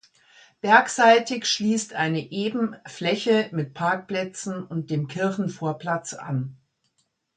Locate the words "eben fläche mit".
2.31-3.75